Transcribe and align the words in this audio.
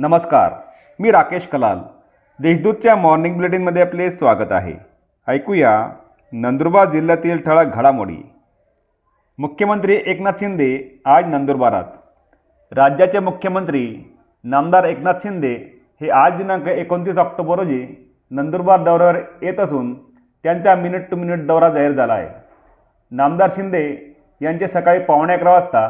नमस्कार 0.00 0.52
मी 0.98 1.10
राकेश 1.10 1.46
कलाल. 1.46 1.78
देशदूतच्या 2.38 2.94
मॉर्निंग 2.96 3.34
बुलेटिनमध्ये 3.34 3.82
आपले 3.82 4.10
स्वागत 4.10 4.52
आहे. 4.52 4.74
ऐकूया 5.28 5.72
नंदुरबार 6.32 6.90
जिल्ह्यातील 6.90 7.38
ठळक 7.46 7.74
घडामोडी. 7.74 8.16
मुख्यमंत्री 9.38 10.00
एकनाथ 10.06 10.32
शिंदे 10.40 11.00
आज 11.04 11.26
नंदुरबारात. 11.26 11.84
राज्याचे 12.72 13.18
मुख्यमंत्री 13.18 14.14
नामदार 14.44 14.84
एकनाथ 14.84 15.14
शिंदे 15.22 15.54
हे 16.00 16.10
आज 16.10 16.36
दिनांक 16.36 16.68
एकोणतीस 16.68 17.18
ऑक्टोबर 17.18 17.58
रोजी 17.58 18.10
नंदुरबार 18.30 18.82
दौऱ्यावर 18.82 19.16
येत 19.42 19.60
असून 19.60 19.94
त्यांचा 20.44 20.74
मिनिट 20.74 21.10
टू 21.10 21.16
मिनिट 21.16 21.46
दौरा 21.46 21.68
जाहीर 21.68 21.92
झाला 21.92 22.14
आहे. 22.14 22.28
नामदार 23.10 23.50
शिंदे 23.54 24.16
यांचे 24.40 24.68
सकाळी 24.68 24.98
पावणे 24.98 25.34
अकरा 25.34 25.52
वाजता 25.52 25.88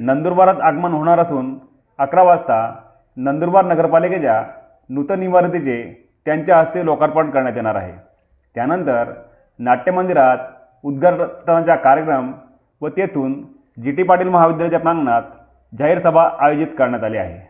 नंदुरबारात 0.00 0.60
आगमन 0.60 0.92
होणार 0.92 1.18
असून 1.18 1.54
अकरा 1.98 2.22
वाजता 2.22 2.74
नंदुरबार 3.16 3.64
नगरपालिकेच्या 3.64 4.42
नूतन 4.88 5.22
इमारतीचे 5.22 6.06
त्यांच्या 6.24 6.58
हस्ते 6.58 6.84
लोकार्पण 6.84 7.30
करण्यात 7.30 7.56
येणार 7.56 7.74
आहे. 7.74 7.92
त्यानंतर 8.54 9.12
नाट्यमंदिरात 9.58 10.38
उद्घाटनाचा 10.82 11.74
कार्यक्रम 11.74 12.32
व 12.80 12.88
तेथून 12.88 13.42
जी 13.82 13.90
टी 13.90 14.02
पाटील 14.02 14.28
महाविद्यालयाच्या 14.28 14.80
प्रांगणात 14.80 15.22
जाहीर 15.78 15.98
सभा 15.98 16.28
आयोजित 16.38 16.66
करण्यात 16.78 17.04
आली 17.04 17.16
आहे. 17.16 17.40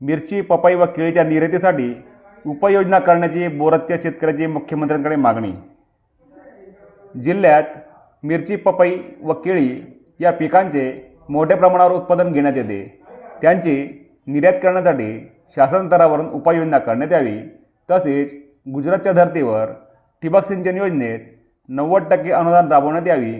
मिरची 0.00 0.40
पपई 0.40 0.74
व 0.74 0.84
केळीच्या 0.84 1.24
निर्यातीसाठी 1.24 1.92
उपाययोजना 2.46 2.98
करण्याची 2.98 3.48
बोरत्या 3.48 3.96
शेतकऱ्याची 4.02 4.46
मुख्यमंत्र्यांकडे 4.46 5.16
मागणी. 5.16 5.52
जिल्ह्यात 7.24 7.62
मिरची 8.22 8.56
पपई 8.56 8.96
व 9.22 9.32
केळी 9.32 9.80
या 10.20 10.32
पिकांचे 10.32 11.16
मोठ्या 11.28 11.56
प्रमाणावर 11.56 11.92
उत्पादन 11.92 12.32
घेण्यात 12.32 12.56
येते. 12.56 13.02
त्यांची 13.42 14.03
निर्यात 14.26 14.54
करण्यासाठी 14.62 15.18
शासन 15.56 15.86
स्तरावरून 15.86 16.28
उपाययोजना 16.28 16.78
करण्यात 16.78 17.12
यावी. 17.12 17.38
तसेच 17.90 18.32
गुजरातच्या 18.74 19.12
धर्तीवर 19.12 19.72
ठिबक 20.22 20.44
सिंचन 20.44 20.76
योजनेत 20.76 21.20
नव्वद 21.68 22.02
टक्के 22.10 22.30
अनुदान 22.32 22.68
राबवण्यात 22.72 23.06
यावी 23.06 23.34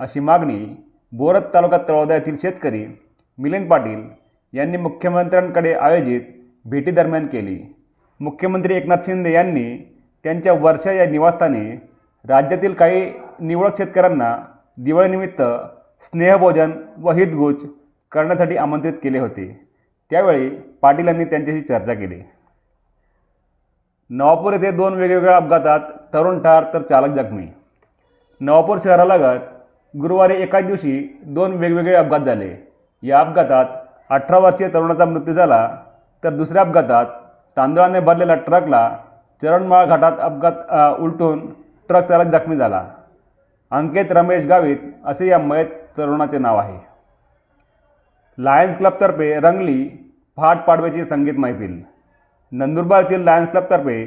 अशी 0.00 0.20
मागणी 0.20 0.64
बोरत 1.12 1.42
तालुका 1.54 1.78
तळोदा 1.88 2.14
येथील 2.14 2.36
शेतकरी 2.42 2.84
मिलिंद 3.38 3.68
पाटील 3.70 4.02
यांनी 4.52 4.76
मुख्यमंत्र्यांकडे 4.76 5.72
आयोजित 5.74 6.20
भेटीदरम्यान 6.64 7.26
केली. 7.26 7.58
मुख्यमंत्री 8.20 8.76
एकनाथ 8.76 9.06
शिंदे 9.06 9.32
यांनी 9.32 9.76
त्यांच्या 10.24 10.52
वर्षा 10.52 10.92
या 10.92 11.06
निवासस्थानी 11.06 11.70
राज्यातील 12.24 12.72
काही 12.72 13.10
निवडक 13.40 13.78
शेतकऱ्यांना 13.78 14.36
दिवाळीनिमित्त 14.78 15.42
स्नेहभोजन 16.02 16.70
व 16.98 17.10
हितगुज 17.10 17.64
करण्यासाठी 18.12 18.56
आमंत्रित 18.56 18.92
केले 19.02 19.18
होते. 19.18 19.67
त्यावेळी 20.10 20.48
पाटीलांनी 20.82 21.24
त्यांच्याशी 21.24 21.60
चर्चा 21.60 21.94
केली. 21.94 22.20
नवापूर 24.10 24.52
येथे 24.52 24.70
दोन 24.70 24.94
वेगवेगळ्या 24.94 25.36
अपघातात 25.36 25.80
तरुण 26.14 26.38
ठार 26.42 26.64
तर 26.74 26.82
चालक 26.82 27.14
जखमी. 27.14 27.46
नवापूर 28.40 28.78
शहरालगत 28.84 29.40
गुरुवारी 29.94 30.40
एकाच 30.42 30.64
दिवशी 30.66 31.20
दोन 31.26 31.52
वेगवेगळे 31.52 31.94
अपघात 31.94 32.20
झाले. 32.20 32.54
या 33.02 33.20
अपघातात 33.20 33.66
अठरा 34.10 34.38
वर्षीय 34.38 34.68
तरुणाचा 34.74 35.04
मृत्यू 35.04 35.34
झाला 35.34 35.76
तर 36.22 36.30
दुसऱ्या 36.30 36.62
अपघातात 36.62 37.06
तांदळाने 37.56 38.00
भरलेल्या 38.00 38.36
ट्रकला 38.36 38.88
चरणमाळ 39.42 39.86
घाटात 39.86 40.18
अपघात 40.20 40.98
उलटून 41.00 41.46
ट्रक 41.88 42.04
चालक 42.04 42.32
जखमी 42.32 42.56
झाला. 42.56 42.84
अंकित 43.70 44.12
रमेश 44.12 44.44
गावित 44.46 44.78
असे 45.06 45.26
या 45.28 45.38
मयत 45.38 45.66
तरुणाचे 45.98 46.38
नाव 46.38 46.56
आहे. 46.56 46.87
लायन्स 48.38 48.76
क्लबतर्फे 48.76 49.28
रंगली 49.40 49.84
पहाट 50.36 50.58
पाडव्याची 50.64 51.04
संगीत 51.04 51.38
मैफिल. 51.38 51.80
नंदुरबार 52.52 53.02
येथील 53.02 53.24
लायन्स 53.24 53.50
क्लबतर्फे 53.50 54.04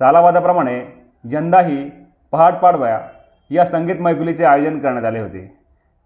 सालावादाप्रमाणे 0.00 0.76
यंदाही 1.24 1.88
पहाट 2.32 2.54
पाडव्या 2.60 3.00
या 3.50 3.64
संगीत 3.64 4.00
मैफिलीचे 4.00 4.44
आयोजन 4.44 4.78
करण्यात 4.78 5.04
आले 5.04 5.20
होते. 5.20 5.42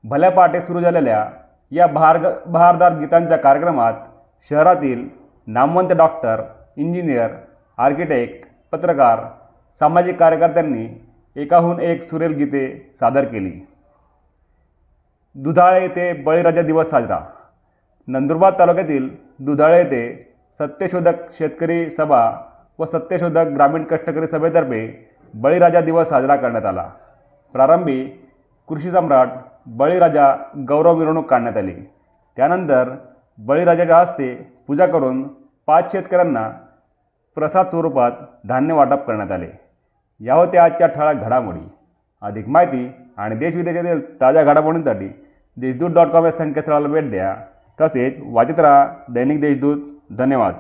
भल्या 0.04 0.31
पहाटे 0.31 0.60
सुरू 0.60 0.81
झालेल्या 0.81 1.25
या 1.72 1.87
बहार 1.87 2.19
बहारदार 2.47 2.98
गीतांच्या 2.98 3.37
कार्यक्रमात 3.37 3.94
शहरातील 4.50 5.08
नामवंत 5.47 5.93
डॉक्टर 5.93 6.43
इंजिनियर 6.76 7.31
आर्किटेक्ट 7.78 8.48
पत्रकार 8.72 9.20
सामाजिक 9.81 10.19
कार्यकर्त्यांनी 10.19 10.88
एकाहून 11.37 11.81
एक 11.81 12.03
सुरेल 12.03 12.32
गीते 12.32 12.66
सादर 13.00 13.25
केली. 13.25 13.53
दुधाळे 15.34 15.82
येथे 15.82 16.12
बळीराजा 16.22 16.62
दिवस 16.62 16.91
साजरा. 16.91 17.20
नंदुरबार 18.09 18.53
तालुक्यातील 18.59 19.09
दुधाळे 19.39 19.78
येथे 19.78 20.34
सत्यशोधक 20.59 21.33
शेतकरी 21.33 21.91
सभा 21.91 22.33
व 22.78 22.84
सत्यशोधक 22.84 23.44
ग्रामीण 23.55 23.84
कष्टकरी 23.84 24.27
सभेतर्फे 24.27 25.11
बळीराजा 25.34 25.81
दिवस 25.81 26.09
साजरा 26.09 26.37
करण्यात 26.37 26.65
आला. 26.65 26.91
प्रारंभी 27.53 28.05
कृषी 28.69 28.91
सम्राट 28.91 29.28
बळीराजा 29.67 30.37
गौरव 30.69 30.97
मिरवणूक 30.97 31.27
काढण्यात 31.27 31.56
आली. 31.56 31.75
त्यानंतर 32.37 32.91
बळीराजाच्या 33.39 33.99
हस्ते 33.99 34.34
पूजा 34.67 34.87
करून 34.87 35.28
पाच 35.67 35.93
शेतकऱ्यांना 35.93 36.50
प्रसाद 37.34 37.67
स्वरूपात 37.67 38.12
धान्य 38.49 38.75
वाटप 38.75 39.06
करण्यात 39.06 39.33
आले. 39.33 39.49
या 40.21 40.34
होत्या 40.34 40.65
आजच्या 40.65 40.87
ठळक 40.87 41.17
घडामोडी. 41.17 41.69
अधिक 42.23 42.49
माहिती 42.49 42.93
आणि 43.17 43.37
देशविदेशातील 43.37 44.21
ताज्या 44.21 44.44
घडामोडींसाठी 44.44 45.09
देशदूत 45.56 45.91
डॉट 45.91 46.06
कॉम 46.06 46.25
या 46.25 46.33
संकेतस्थळाला 46.33 46.88
भेट 46.88 47.11
द्या. 47.11 47.37
तसेच 47.81 48.14
वाचित 48.22 48.60
राहा 48.60 49.06
दैनिक 49.10 49.41
देशदूत 49.41 49.78
धन्यवाद. 50.12 50.54